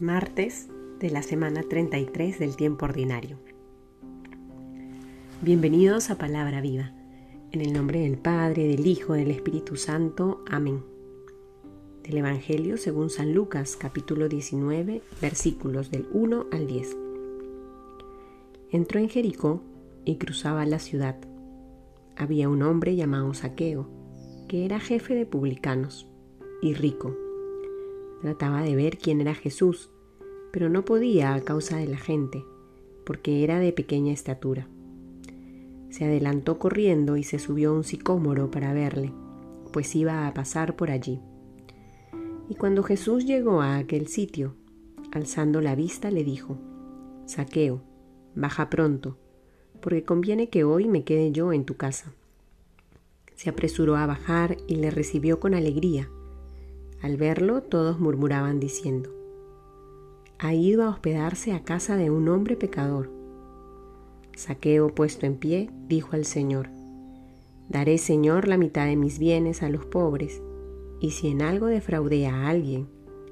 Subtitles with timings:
[0.00, 0.68] martes
[0.98, 3.36] de la semana 33 del tiempo ordinario.
[5.42, 6.94] Bienvenidos a Palabra Viva,
[7.52, 10.42] en el nombre del Padre, del Hijo, del Espíritu Santo.
[10.48, 10.82] Amén.
[12.02, 16.96] Del Evangelio según San Lucas, capítulo 19, versículos del 1 al 10.
[18.70, 19.62] Entró en Jericó
[20.06, 21.16] y cruzaba la ciudad.
[22.16, 23.86] Había un hombre llamado Saqueo,
[24.48, 26.08] que era jefe de publicanos
[26.62, 27.14] y rico
[28.20, 29.90] Trataba de ver quién era Jesús,
[30.52, 32.44] pero no podía a causa de la gente,
[33.06, 34.68] porque era de pequeña estatura.
[35.88, 39.12] Se adelantó corriendo y se subió a un sicómoro para verle,
[39.72, 41.20] pues iba a pasar por allí.
[42.48, 44.54] Y cuando Jesús llegó a aquel sitio,
[45.12, 46.58] alzando la vista, le dijo,
[47.24, 47.80] Saqueo,
[48.34, 49.16] baja pronto,
[49.80, 52.12] porque conviene que hoy me quede yo en tu casa.
[53.34, 56.10] Se apresuró a bajar y le recibió con alegría
[57.02, 59.10] al verlo, todos murmuraban diciendo,
[60.38, 63.10] ha ido a hospedarse a casa de un hombre pecador.
[64.36, 66.68] Saqueo, puesto en pie, dijo al Señor,
[67.68, 70.42] Daré, Señor, la mitad de mis bienes a los pobres,
[70.98, 72.88] y si en algo defraudé a alguien,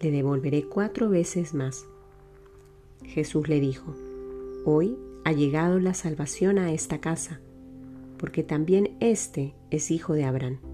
[0.00, 1.86] le devolveré cuatro veces más.
[3.04, 3.94] Jesús le dijo,
[4.64, 7.40] Hoy ha llegado la salvación a esta casa,
[8.18, 10.69] porque también éste es hijo de Abraham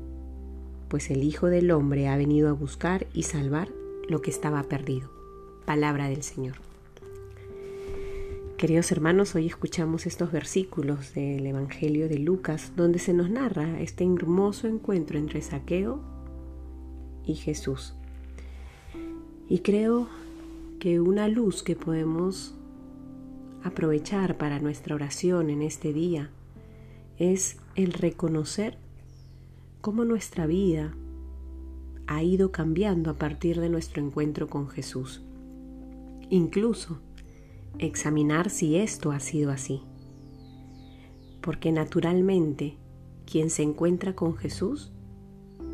[0.88, 3.68] pues el Hijo del Hombre ha venido a buscar y salvar
[4.08, 5.10] lo que estaba perdido.
[5.64, 6.56] Palabra del Señor.
[8.56, 14.04] Queridos hermanos, hoy escuchamos estos versículos del Evangelio de Lucas donde se nos narra este
[14.04, 16.00] hermoso encuentro entre Saqueo
[17.26, 17.94] y Jesús.
[19.48, 20.08] Y creo
[20.80, 22.54] que una luz que podemos
[23.62, 26.30] aprovechar para nuestra oración en este día
[27.18, 28.78] es el reconocer
[29.80, 30.94] cómo nuestra vida
[32.06, 35.22] ha ido cambiando a partir de nuestro encuentro con Jesús.
[36.30, 37.00] Incluso
[37.78, 39.82] examinar si esto ha sido así.
[41.40, 42.76] Porque naturalmente
[43.26, 44.92] quien se encuentra con Jesús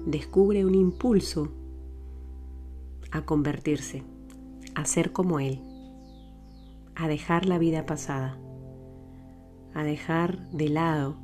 [0.07, 1.53] descubre un impulso
[3.11, 4.03] a convertirse,
[4.75, 5.61] a ser como Él,
[6.95, 8.39] a dejar la vida pasada,
[9.75, 11.17] a dejar de lado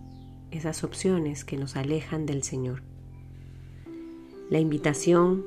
[0.51, 2.83] esas opciones que nos alejan del Señor.
[4.51, 5.45] La invitación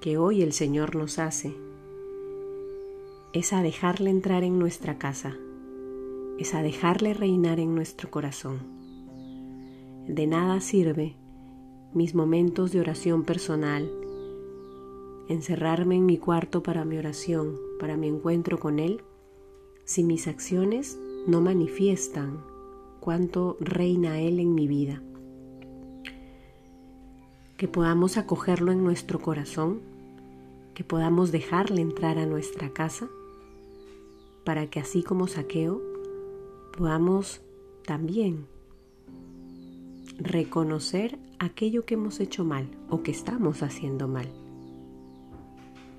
[0.00, 1.54] que hoy el Señor nos hace
[3.32, 5.36] es a dejarle entrar en nuestra casa,
[6.38, 8.58] es a dejarle reinar en nuestro corazón.
[10.08, 11.16] De nada sirve
[11.94, 13.90] mis momentos de oración personal,
[15.28, 19.02] encerrarme en mi cuarto para mi oración, para mi encuentro con Él,
[19.84, 22.49] si mis acciones no manifiestan
[23.00, 25.02] cuánto reina Él en mi vida.
[27.56, 29.80] Que podamos acogerlo en nuestro corazón,
[30.74, 33.08] que podamos dejarle entrar a nuestra casa,
[34.44, 35.82] para que así como saqueo,
[36.76, 37.42] podamos
[37.84, 38.46] también
[40.18, 44.28] reconocer aquello que hemos hecho mal o que estamos haciendo mal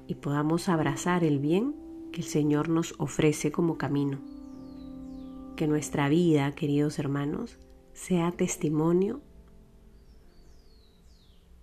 [0.07, 1.75] y podamos abrazar el bien
[2.12, 4.19] que el Señor nos ofrece como camino
[5.62, 7.60] que nuestra vida, queridos hermanos,
[7.94, 9.22] sea testimonio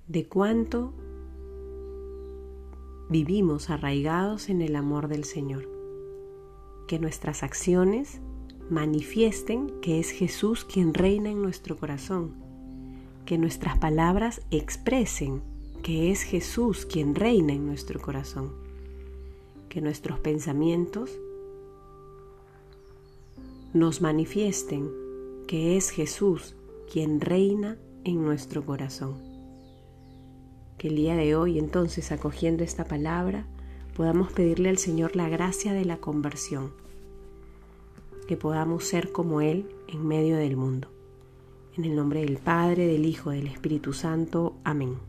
[0.06, 0.94] de cuánto
[3.10, 5.68] vivimos arraigados en el amor del Señor.
[6.86, 8.20] Que nuestras acciones
[8.70, 12.36] manifiesten que es Jesús quien reina en nuestro corazón.
[13.26, 15.42] Que nuestras palabras expresen
[15.82, 18.52] que es Jesús quien reina en nuestro corazón.
[19.68, 21.18] Que nuestros pensamientos
[23.72, 24.90] nos manifiesten
[25.46, 26.56] que es Jesús
[26.90, 29.16] quien reina en nuestro corazón.
[30.78, 33.46] Que el día de hoy entonces, acogiendo esta palabra,
[33.94, 36.72] podamos pedirle al Señor la gracia de la conversión,
[38.26, 40.88] que podamos ser como Él en medio del mundo.
[41.76, 44.56] En el nombre del Padre, del Hijo, del Espíritu Santo.
[44.64, 45.07] Amén.